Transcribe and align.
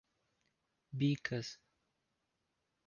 Bicas 0.97 1.61